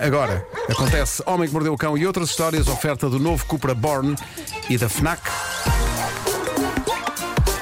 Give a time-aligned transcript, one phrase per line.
[0.00, 4.16] Agora, acontece Homem que Mordeu o Cão e outras histórias, oferta do novo Cupra Born
[4.70, 5.20] e da FNAC.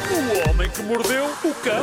[0.08, 1.82] O homem que mordeu o cão.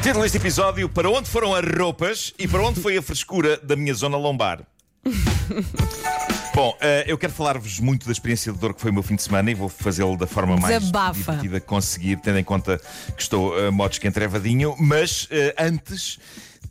[0.00, 3.74] Título deste episódio: Para onde foram as roupas e para onde foi a frescura da
[3.74, 4.60] minha zona lombar?
[6.54, 9.16] Bom, eh, eu quero falar-vos muito da experiência de dor que foi o meu fim
[9.16, 11.32] de semana e vou fazê-lo da forma mais Desabafa.
[11.32, 12.80] divertida que conseguir, tendo em conta
[13.16, 14.76] que estou uh, modos que entrevadinho.
[14.78, 16.18] Mas eh, antes,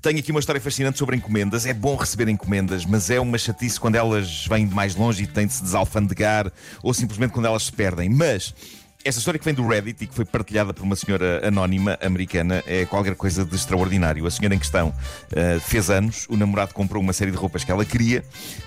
[0.02, 1.66] tenho aqui uma história fascinante sobre encomendas.
[1.66, 5.28] É bom receber encomendas, mas é uma chatice quando elas vêm de mais longe e
[5.28, 8.10] têm de se desalfandegar ou simplesmente quando elas se perdem.
[8.10, 8.54] Mas.
[9.02, 12.62] Esta história que vem do Reddit e que foi partilhada por uma senhora anónima americana
[12.68, 14.28] é qualquer coisa de extraordinário.
[14.28, 17.72] A senhora em questão uh, fez anos, o namorado comprou uma série de roupas que
[17.72, 18.26] ela queria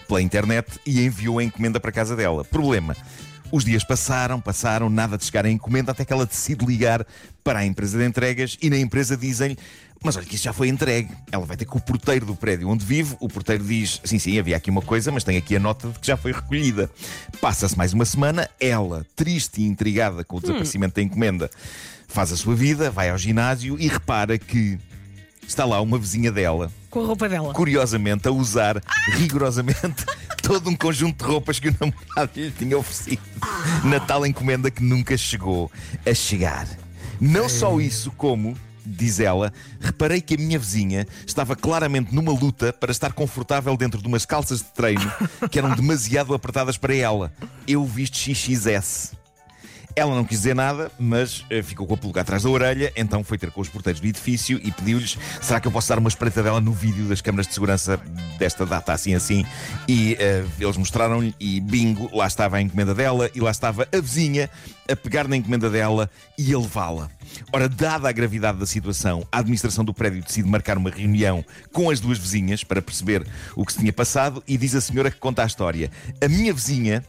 [0.08, 2.46] pela internet e enviou a encomenda para a casa dela.
[2.46, 2.96] Problema.
[3.52, 7.06] Os dias passaram, passaram, nada de chegar a encomenda, até que ela decide ligar
[7.44, 9.58] para a empresa de entregas e na empresa dizem-lhe:
[10.02, 11.10] Mas olha que isso já foi entregue.
[11.30, 13.14] Ela vai ter com o porteiro do prédio onde vive.
[13.20, 15.98] O porteiro diz: Sim, sim, havia aqui uma coisa, mas tem aqui a nota de
[15.98, 16.90] que já foi recolhida.
[17.42, 21.50] Passa-se mais uma semana, ela, triste e intrigada com o desaparecimento da encomenda,
[22.08, 24.78] faz a sua vida, vai ao ginásio e repara que
[25.46, 27.52] está lá uma vizinha dela Com a roupa dela.
[27.52, 30.06] curiosamente, a usar rigorosamente
[30.42, 33.22] todo um conjunto de roupas que o namorado lhe tinha oferecido
[33.84, 35.70] na tal encomenda que nunca chegou
[36.04, 36.66] a chegar.
[37.20, 38.56] Não só isso, como.
[38.84, 44.02] Diz ela, reparei que a minha vizinha estava claramente numa luta para estar confortável dentro
[44.02, 45.12] de umas calças de treino
[45.48, 47.32] que eram demasiado apertadas para ela.
[47.64, 49.21] Eu visto XXS.
[49.94, 53.22] Ela não quis dizer nada, mas eh, ficou com a pulga atrás da orelha, então
[53.22, 56.08] foi ter com os porteiros do edifício e pediu-lhes: será que eu posso dar uma
[56.08, 58.00] espreita dela no vídeo das câmaras de segurança
[58.38, 59.44] desta data, assim assim?
[59.86, 64.00] E eh, eles mostraram-lhe, e bingo, lá estava a encomenda dela e lá estava a
[64.00, 64.48] vizinha
[64.90, 67.10] a pegar na encomenda dela e a levá-la.
[67.52, 71.90] Ora, dada a gravidade da situação, a administração do prédio decide marcar uma reunião com
[71.90, 75.18] as duas vizinhas para perceber o que se tinha passado e diz a senhora que
[75.18, 75.90] conta a história.
[76.20, 77.04] A minha vizinha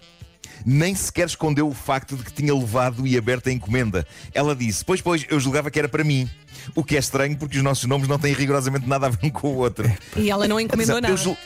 [0.65, 4.05] nem sequer escondeu o facto de que tinha levado e aberto a encomenda.
[4.33, 6.29] Ela disse: Pois, pois, eu julgava que era para mim.
[6.75, 9.29] O que é estranho porque os nossos nomes não têm rigorosamente nada a ver um
[9.29, 9.91] com o outro.
[10.15, 11.11] E ela não encomendou nada.
[11.13, 11.37] Eu, jul-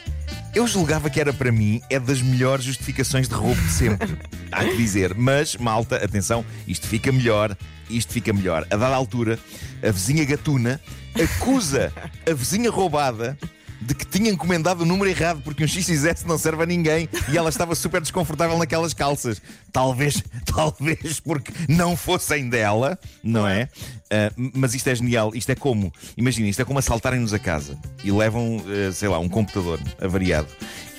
[0.54, 4.18] eu julgava que era para mim, é das melhores justificações de roubo de sempre.
[4.52, 5.16] Há que dizer.
[5.16, 7.58] Mas, malta, atenção, isto fica melhor.
[7.90, 8.68] Isto fica melhor.
[8.70, 9.40] A dada altura,
[9.82, 10.80] a vizinha gatuna
[11.16, 11.92] acusa
[12.30, 13.38] a vizinha roubada
[13.82, 17.38] de que tinha encomendado o número errado porque um XXS não serve a ninguém e
[17.38, 19.42] ela estava super desconfortável naquelas calças.
[19.72, 23.70] Talvez, talvez porque não fossem dela, não é?
[24.10, 25.32] Ah, mas isto é genial.
[25.36, 29.20] Isto é como, imagina, isto é como assaltarem-nos a casa e levam, ah, sei lá,
[29.20, 30.48] um computador avariado.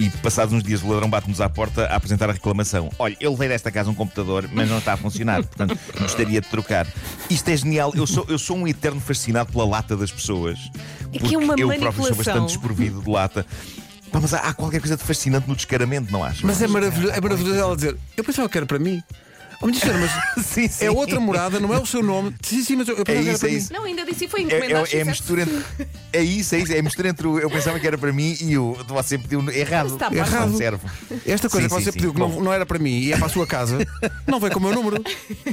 [0.00, 2.90] E passados uns dias o ladrão bate-nos à porta a apresentar a reclamação.
[2.98, 6.48] Olha, eu levei desta casa um computador, mas não está a funcionar, portanto gostaria de
[6.48, 6.86] trocar.
[7.28, 7.92] Isto é genial.
[7.94, 10.58] Eu sou, eu sou um eterno fascinado pela lata das pessoas.
[11.12, 13.44] É que porque é uma eu próprio sou bastante desprovido de lata.
[14.10, 16.42] Pá, mas há, há qualquer coisa de fascinante no descaramento, não achas?
[16.42, 19.02] Mas é maravilhoso, é maravilhoso ela dizer: Eu pensava que era para mim.
[19.60, 19.78] Oh, mas
[20.46, 20.84] Sim, sim.
[20.84, 22.32] é outra morada, não é o seu nome.
[22.42, 23.58] Sim, sim, mas eu, eu É pensava que era isso, para é mim.
[23.58, 23.72] isso.
[23.72, 24.74] Não, ainda disse e foi É, encomendado.
[24.76, 25.06] é, é XXS.
[25.06, 25.64] mistura entre.
[26.10, 26.72] É isso, é isso.
[26.72, 29.46] É a mistura entre o eu pensava que era para mim e o você pediu
[29.50, 29.88] errado.
[29.94, 30.50] Está errado.
[30.50, 30.86] não serve.
[31.26, 31.98] Esta coisa Sim, que você sim.
[31.98, 33.78] pediu que não, não era para mim e é para a sua casa,
[34.26, 35.02] não vem com o meu número.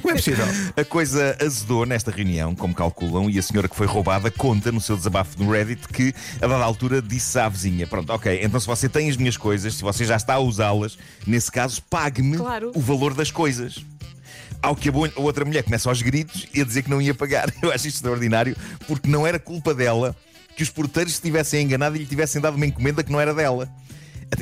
[0.01, 0.45] Como é possível?
[0.77, 4.79] A coisa azedou nesta reunião, como calculam, e a senhora que foi roubada conta no
[4.79, 8.67] seu desabafo no Reddit que, a dada altura, disse à vizinha: Pronto, ok, então se
[8.67, 12.71] você tem as minhas coisas, se você já está a usá-las, nesse caso, pague-me Claro.
[12.73, 13.83] o valor das coisas.
[14.61, 17.01] Ao que a, boa- a outra mulher começa aos gritos e a dizer que não
[17.01, 17.51] ia pagar.
[17.61, 18.55] Eu acho isto extraordinário,
[18.87, 20.15] porque não era culpa dela
[20.55, 23.33] que os porteiros se tivessem enganado e lhe tivessem dado uma encomenda que não era
[23.33, 23.69] dela.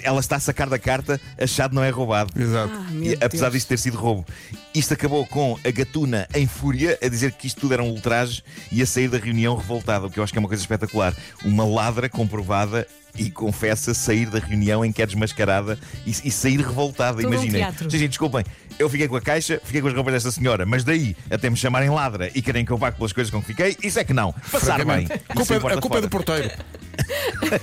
[0.01, 2.31] Ela está a sacar da carta, achado não é roubado.
[2.41, 2.73] Exato.
[2.73, 3.53] Ah, E, apesar Deus.
[3.53, 4.25] disto ter sido roubo.
[4.73, 8.43] Isto acabou com a gatuna em fúria a dizer que isto tudo era um ultraje
[8.71, 11.13] e a sair da reunião revoltada, o que eu acho que é uma coisa espetacular.
[11.45, 16.57] Uma ladra comprovada e confessa sair da reunião em que é desmascarada e, e sair
[16.59, 17.21] revoltada.
[17.21, 17.71] Todo Imaginem.
[17.71, 18.43] Sim, sim, desculpem,
[18.79, 21.55] eu fiquei com a caixa, fiquei com as roupas desta senhora, mas daí até me
[21.55, 24.13] chamarem ladra e querem que eu pague pelas coisas com que fiquei, isso é que
[24.13, 24.33] não.
[24.51, 25.07] Passar bem.
[25.29, 26.49] A culpa, é- a culpa é do porteiro.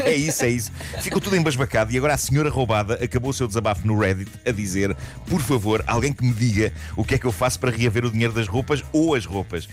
[0.05, 0.71] É isso, é isso.
[1.03, 4.51] Ficou tudo embasbacado e agora a senhora roubada acabou o seu desabafo no Reddit a
[4.51, 4.97] dizer:
[5.27, 8.11] Por favor, alguém que me diga o que é que eu faço para reaver o
[8.11, 9.67] dinheiro das roupas ou as roupas.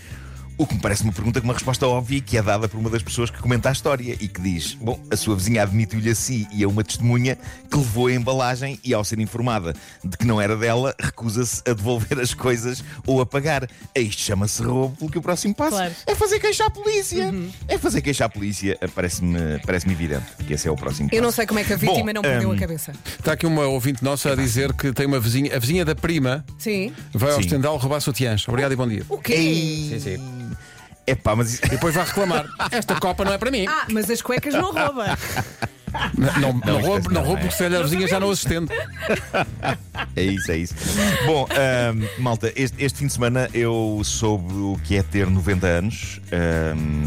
[0.60, 2.90] O que me parece uma pergunta com uma resposta óbvia que é dada por uma
[2.90, 6.14] das pessoas que comenta a história e que diz: Bom, a sua vizinha admitiu-lhe a
[6.16, 7.38] si e a uma testemunha
[7.70, 9.72] que levou a embalagem e, ao ser informada
[10.04, 13.68] de que não era dela, recusa-se a devolver as coisas ou a pagar.
[13.96, 15.94] A isto chama-se roubo, pelo que o próximo passo Claro.
[16.04, 17.32] é fazer queixa à polícia.
[17.68, 18.76] É fazer queixa à polícia.
[18.96, 21.36] Parece-me parece evidente que esse é o próximo Eu não passo.
[21.36, 22.92] sei como é que a vítima Bom, não perdeu hum, a cabeça.
[23.16, 26.44] Está aqui uma ouvinte nossa a dizer que tem uma vizinha, a vizinha da prima,
[26.58, 26.92] Sim.
[27.14, 27.42] vai ao Sim.
[27.42, 28.46] estendal roubar sutiãs.
[28.48, 29.04] Obrigado e bom dia.
[29.08, 29.34] O quê?
[29.34, 30.47] Ei, Sim,
[31.10, 32.46] É pá, mas isso- E depois vai reclamar.
[32.70, 33.64] Esta copa não é para mim.
[33.68, 35.16] Ah, mas as cuecas não rouba.
[36.18, 37.40] Não, não, não, Não, roubo, não roubo é.
[37.44, 38.70] porque se calhar a vizinha já não assistente.
[40.14, 40.74] É isso, é isso.
[41.24, 41.48] Bom,
[42.18, 46.20] malta, este, este fim de semana eu soube o que é ter 90 anos,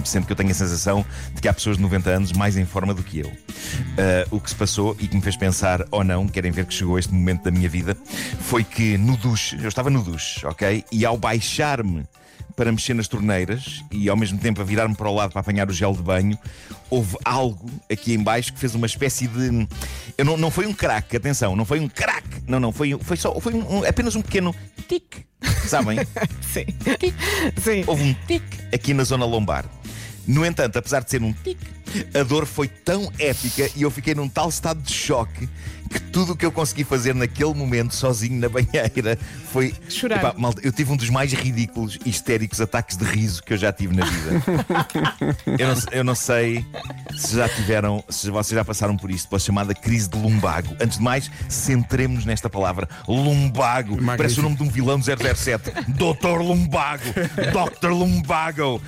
[0.03, 2.65] sendo que eu tenho a sensação de que há pessoas de 90 anos mais em
[2.65, 3.31] forma do que eu.
[3.99, 6.73] Ah, o que se passou e que me fez pensar, ou não, querem ver que
[6.73, 7.95] chegou este momento da minha vida,
[8.41, 10.83] foi que no duche, eu estava no duche, ok?
[10.91, 12.03] E ao baixar-me
[12.55, 15.69] para mexer nas torneiras e ao mesmo tempo a virar-me para o lado para apanhar
[15.69, 16.37] o gel de banho,
[16.89, 19.67] houve algo aqui em baixo que fez uma espécie de.
[20.17, 23.17] Eu não, não foi um crack, atenção, não foi um crack, não, não, foi, foi
[23.17, 24.53] só foi um- apenas um pequeno
[24.87, 25.25] tic,
[25.67, 25.99] sabem?
[26.41, 26.65] Sim.
[27.61, 27.83] Sim.
[27.87, 28.43] Houve um tic
[28.73, 29.65] aqui na zona lombar.
[30.27, 31.57] No entanto, apesar de ser um tic,
[32.13, 35.47] a dor foi tão épica e eu fiquei num tal estado de choque
[35.91, 39.17] que tudo o que eu consegui fazer naquele momento, sozinho na banheira,
[39.51, 39.73] foi.
[39.89, 40.17] Chorar.
[40.17, 43.57] Epá, malta, eu tive um dos mais ridículos e histéricos ataques de riso que eu
[43.57, 44.43] já tive na vida.
[45.59, 46.65] eu, não, eu não sei
[47.15, 50.75] se já tiveram, se vocês já passaram por isto, pela chamada crise de lumbago.
[50.79, 53.89] Antes de mais, centremos-nos nesta palavra: lumbago.
[53.91, 54.17] Magnífico.
[54.17, 55.71] Parece o nome de um vilão do 007.
[55.89, 57.03] Doutor Lumbago.
[57.81, 57.89] Dr.
[57.89, 58.81] Lumbago.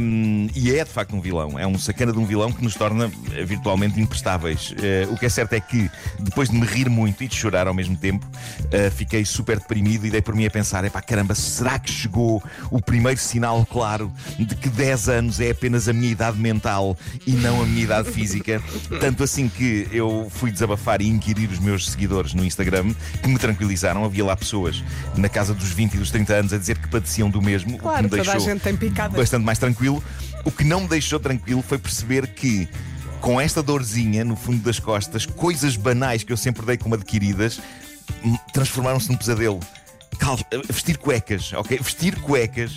[0.00, 1.58] Um, e é de facto um vilão.
[1.58, 4.74] É um sacana de um vilão que nos torna eh, virtualmente imprestáveis.
[4.80, 5.90] Eh, o que é certo é que,
[6.20, 8.26] depois de me rir muito e de chorar ao mesmo tempo,
[8.70, 12.42] eh, fiquei super deprimido e dei por mim a pensar: epá, caramba, será que chegou
[12.70, 16.96] o primeiro sinal claro de que 10 anos é apenas a minha idade mental
[17.26, 18.62] e não a minha idade física?
[19.00, 22.92] Tanto assim que eu fui desabafar e inquirir os meus seguidores no Instagram
[23.22, 24.04] que me tranquilizaram.
[24.04, 24.84] Havia lá pessoas
[25.16, 27.76] na casa dos 20 e dos 30 anos a dizer que padeciam do mesmo.
[27.76, 29.16] o Claro, que me toda a deixou gente tem picadas.
[29.16, 30.02] bastante mais tranquilo.
[30.44, 32.68] O que não me deixou tranquilo foi perceber que,
[33.20, 37.60] com esta dorzinha no fundo das costas, coisas banais que eu sempre dei como adquiridas
[38.24, 39.60] hum, transformaram-se num pesadelo.
[40.18, 40.38] Cal-
[40.68, 41.78] vestir cuecas, ok?
[41.78, 42.72] Vestir cuecas,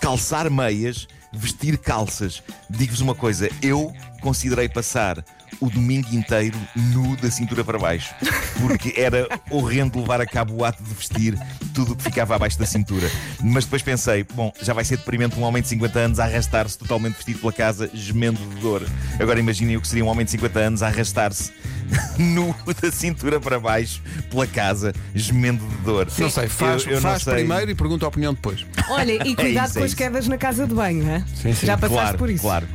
[0.00, 2.42] calçar meias, vestir calças.
[2.70, 5.22] Digo-vos uma coisa, eu considerei passar
[5.60, 8.14] o domingo inteiro nu da cintura para baixo,
[8.60, 11.38] porque era horrendo levar a cabo o ato de vestir
[11.76, 13.08] tudo o que ficava abaixo da cintura.
[13.42, 16.78] Mas depois pensei, bom, já vai ser deprimente um homem de 50 anos a arrastar-se
[16.78, 18.82] totalmente vestido pela casa, gemendo de dor.
[19.20, 21.52] Agora imaginem o que seria um homem de 50 anos a arrastar-se
[22.18, 24.00] nu da cintura para baixo
[24.30, 26.08] pela casa, gemendo de dor.
[26.18, 27.34] Não sei, faz, Eu- eu não faz sei.
[27.34, 28.64] primeiro e pergunta a opinião depois.
[28.88, 29.96] Olha, e cuidado isso, é com as isso.
[29.96, 31.24] quedas na casa de banho, hein?
[31.34, 31.66] Sim, sim.
[31.66, 32.42] Já passaste Claro, por isso.
[32.42, 32.66] claro.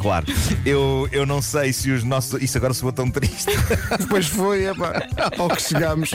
[0.00, 0.24] Claro,
[0.64, 2.40] eu, eu não sei se os nossos.
[2.42, 3.50] Isso agora soa tão triste.
[4.00, 5.06] Depois foi, epá,
[5.38, 6.10] ao que chegamos.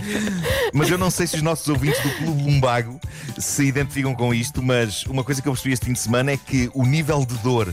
[0.73, 2.99] Mas eu não sei se os nossos ouvintes do Clube Lumbago
[3.37, 6.37] se identificam com isto, mas uma coisa que eu percebi este fim de semana é
[6.37, 7.71] que o nível de dor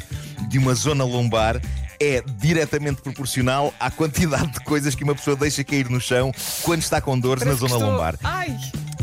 [0.50, 1.58] de uma zona lombar
[1.98, 6.30] é diretamente proporcional à quantidade de coisas que uma pessoa deixa cair no chão
[6.62, 8.16] quando está com dores Parece na zona estou- lombar.
[8.22, 8.54] Ai!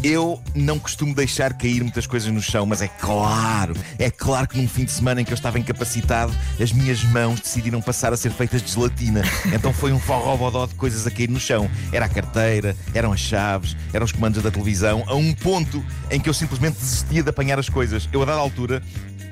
[0.01, 4.57] Eu não costumo deixar cair muitas coisas no chão, mas é claro, é claro que
[4.57, 8.17] num fim de semana em que eu estava incapacitado, as minhas mãos decidiram passar a
[8.17, 9.21] ser feitas de gelatina.
[9.59, 11.69] Então foi um forrobodó de coisas a cair no chão.
[11.91, 16.19] Era a carteira, eram as chaves, eram os comandos da televisão, a um ponto em
[16.19, 18.07] que eu simplesmente desistia de apanhar as coisas.
[18.13, 18.81] Eu, a dada altura,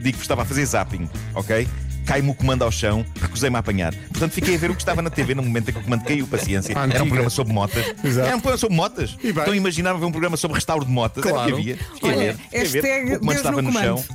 [0.01, 1.65] digo que estava a fazer zapping, ok?
[2.07, 3.93] Cai-me o comando ao chão, recusei-me a apanhar.
[3.93, 6.05] Portanto, fiquei a ver o que estava na TV no momento em que o comando
[6.05, 6.73] caiu, paciência.
[6.77, 7.85] Ah, Era um programa sobre motas.
[8.01, 8.27] Exato.
[8.27, 9.17] Era um programa sobre motas.
[9.21, 9.29] E.
[9.29, 11.21] Então imaginava ver um programa sobre restauro de motas.
[11.21, 11.47] Claro.
[11.47, 11.77] que havia.
[11.77, 13.15] Fiquei a Olha, ver, fiquei a ver.
[13.15, 14.05] O comando Deus estava no no chão.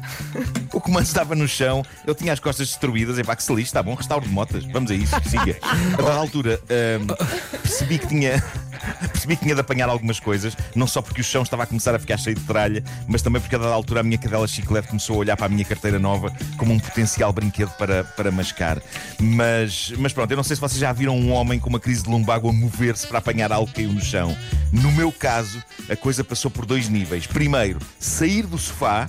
[0.73, 3.19] O comando estava no chão, eu tinha as costas destruídas.
[3.19, 4.65] É pá, que se lixe, está bom, restauro de motas.
[4.73, 5.59] Vamos a isso, siga.
[5.63, 7.07] A dada altura, hum,
[7.63, 8.43] percebi que tinha.
[9.23, 11.95] Percebi que tinha de apanhar algumas coisas, não só porque o chão estava a começar
[11.95, 14.89] a ficar cheio de tralha, mas também porque a dada altura a minha cadela chiclete
[14.89, 18.83] começou a olhar para a minha carteira nova como um potencial brinquedo para, para mascar.
[19.21, 22.03] Mas, mas pronto, eu não sei se vocês já viram um homem com uma crise
[22.03, 24.37] de lumbago a mover-se para apanhar algo que caiu no chão.
[24.73, 27.25] No meu caso, a coisa passou por dois níveis.
[27.25, 29.09] Primeiro, sair do sofá,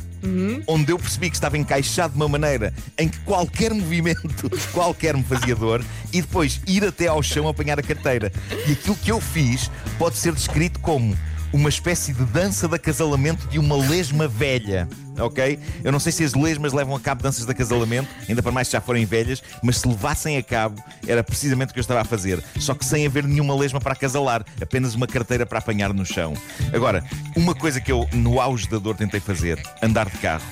[0.67, 5.23] onde eu percebi que estava encaixado de uma maneira em que qualquer movimento, qualquer me
[5.23, 8.31] fazia dor, e depois ir até ao chão apanhar a carteira.
[8.67, 11.17] E aquilo que eu fiz pode ser descrito como
[11.51, 14.87] uma espécie de dança de acasalamento de uma lesma velha.
[15.19, 15.59] Ok?
[15.83, 18.67] Eu não sei se as lesmas levam a cabo danças de acasalamento, ainda para mais
[18.67, 22.01] se já forem velhas, mas se levassem a cabo, era precisamente o que eu estava
[22.01, 22.43] a fazer.
[22.59, 26.33] Só que sem haver nenhuma lesma para acasalar, apenas uma carteira para apanhar no chão.
[26.73, 27.03] Agora,
[27.35, 30.43] uma coisa que eu, no auge da dor, tentei fazer: andar de carro.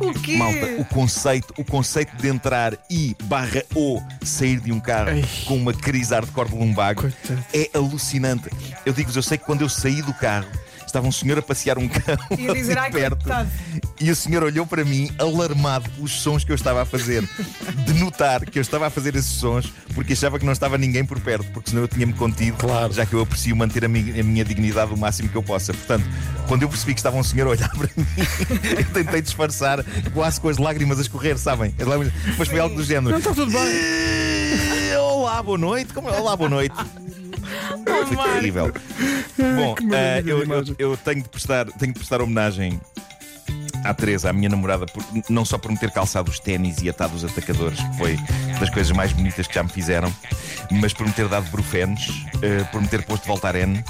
[0.00, 0.36] O quê?
[0.36, 5.24] Malta, o conceito, o conceito de entrar e barra ou sair de um carro Ei.
[5.44, 7.44] com uma crise hardcore de lumbago Coitado.
[7.54, 8.48] é alucinante.
[8.84, 10.46] Eu digo-vos, eu sei que quando eu saí do carro
[10.92, 13.50] estava um senhor a passear um cão E a dizer, ali "Ai, perto coitado."
[14.00, 17.22] e o senhor olhou para mim alarmado pelos sons que eu estava a fazer
[17.86, 21.04] de notar que eu estava a fazer esses sons porque achava que não estava ninguém
[21.04, 22.92] por perto porque senão eu tinha-me contido Claro.
[22.92, 25.72] já que eu aprecio manter a mi- a minha dignidade o máximo que eu possa
[25.72, 26.04] portanto,
[26.48, 28.06] quando eu percebi que estava um senhor a olhar para mim
[28.78, 31.74] eu tentei disfarçar quase com as lágrimas a escorrer, sabem?
[31.80, 34.96] As lágrimas- mas foi algo do género Não está tudo bem.
[34.98, 35.92] Olá, Olá, boa noite.
[35.94, 36.18] Como é?
[36.18, 36.74] Olá, boa noite.
[38.06, 38.72] Foi terrível.
[39.38, 42.80] Bom, maravilha eh, de eu, eu- eu tenho de prestar, tenho de prestar homenagem
[43.84, 46.88] à Teresa, à minha namorada, por- não só por me ter calçado os ténis e
[46.88, 48.18] atado os atacadores, que foi
[48.60, 50.12] das coisas mais bonitas que já me fizeram,
[50.70, 52.08] mas por me ter dado brufenes,
[52.42, 53.82] eh, por me ter posto Voltaren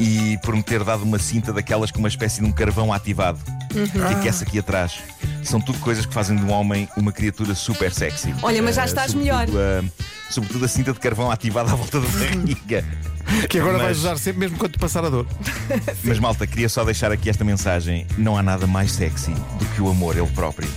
[0.00, 3.38] e por me ter dado uma cinta daquelas com uma espécie de um carvão ativado,
[3.70, 4.98] que aquece aqui atrás.
[5.42, 8.34] São tudo coisas que fazem de um homem uma criatura super sexy.
[8.42, 9.84] Olha, mas já Eh, estás sobretudo a-
[10.30, 12.84] sobretudo a cinta de carvão ativada à volta da barriga.
[13.50, 15.26] Que agora vais Mas- usar sempre, mesmo quando te passar a dor.
[16.04, 19.82] Mas malta, queria só deixar aqui esta mensagem: não há nada mais sexy do que
[19.82, 20.68] o amor, ele próprio.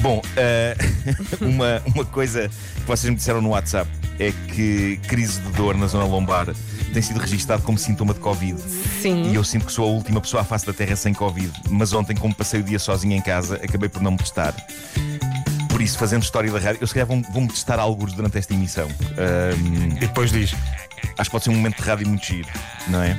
[0.00, 0.76] Bom, eh,
[1.40, 3.88] uma, uma coisa que vocês me disseram no WhatsApp
[4.18, 6.48] é que crise de dor na zona lombar
[6.92, 8.58] tem sido registado como sintoma de Covid.
[9.02, 9.30] Sim.
[9.30, 11.52] E eu sinto que sou a última pessoa à face da Terra sem Covid.
[11.70, 14.54] Mas ontem, como passei o dia sozinho em casa, acabei por não me testar.
[15.76, 18.54] Por isso, fazendo história da rádio, eu se calhar vou- vou-me testar alguns durante esta
[18.54, 18.88] emissão.
[19.18, 20.54] Ahm, E depois diz:
[21.18, 22.48] acho que pode ser um momento de rádio muito giro,
[22.88, 23.14] não é?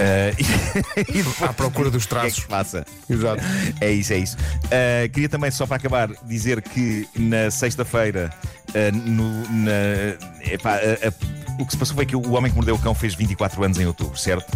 [0.00, 0.32] Ah,
[1.06, 2.84] e, depois, à procura dos o que é que traços.
[3.10, 3.42] Exato.
[3.78, 4.38] É isso, é isso.
[4.38, 8.30] Uh, queria também, só para acabar, dizer que na sexta-feira,
[8.70, 12.56] uh, no- na- epá, a- a- o que se passou foi que o Homem que
[12.56, 14.46] Mordeu o Cão fez 24 anos em outubro, certo?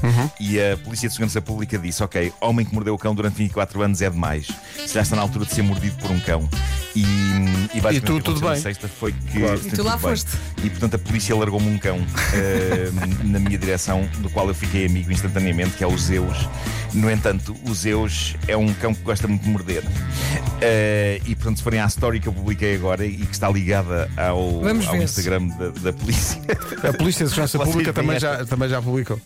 [0.40, 3.82] E a Polícia de Segurança Pública disse: Ok, Homem que Mordeu o Cão durante 24
[3.82, 4.46] anos é demais.
[4.86, 6.48] Se já está na altura de ser mordido por um cão.
[6.96, 8.56] E, e, basicamente E tu, tudo bem?
[8.60, 9.38] sexta foi que.
[9.38, 9.56] Claro.
[9.56, 10.00] E tu tudo lá bem.
[10.00, 10.30] foste.
[10.62, 14.86] E portanto a polícia largou-me um cão uh, na minha direção, do qual eu fiquei
[14.86, 16.48] amigo instantaneamente, que é o Zeus.
[16.92, 19.84] No entanto, o Zeus é um cão que gosta muito de morder.
[19.84, 24.10] Uh, e portanto, se forem à story que eu publiquei agora e que está ligada
[24.16, 24.96] ao, ao.
[24.96, 26.40] Instagram da, da polícia,
[26.82, 29.20] A Polícia de Segurança Pública também esta- já, também já publicou.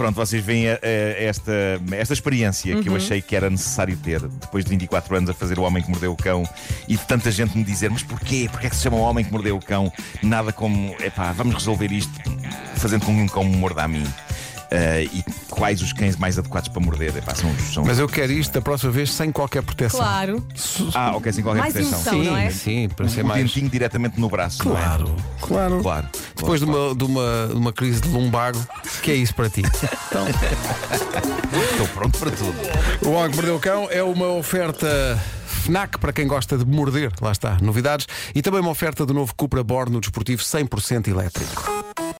[0.00, 1.52] Pronto, vocês veem eh, eh, esta,
[1.92, 5.58] esta experiência que eu achei que era necessário ter depois de 24 anos a fazer
[5.58, 6.42] o Homem que Mordeu o Cão
[6.88, 8.48] e de tanta gente me dizer: Mas porquê?
[8.50, 9.92] Porquê é que se chama o Homem que Mordeu o Cão?
[10.22, 12.10] Nada como, epá, vamos resolver isto
[12.76, 14.06] fazendo com que um cão me morda a mim.
[14.72, 17.16] Eh, e quais os cães mais adequados para morder?
[17.16, 17.84] Epá, são, são...
[17.84, 19.98] Mas eu quero isto da próxima vez sem qualquer proteção.
[19.98, 20.46] Claro.
[20.94, 22.14] Ah, ok, sem qualquer Mais proteção.
[22.14, 22.50] emoção, não é?
[22.50, 23.42] sim, para ser O mais.
[23.42, 24.80] dentinho diretamente no braço, não é?
[24.80, 25.82] Claro, claro.
[25.82, 26.08] Claro.
[26.36, 28.64] Depois de uma, de, uma, de uma crise de lumbago,
[29.02, 29.62] que é isso para ti?
[30.08, 30.26] Então,
[31.72, 32.54] Estou pronto para tudo.
[33.06, 35.18] o Homem que Mordeu o Cão é uma oferta
[35.64, 39.34] FNAC para quem gosta de morder, lá está, novidades, e também uma oferta do novo
[39.34, 42.00] Cupra Born no desportivo 100% elétrico.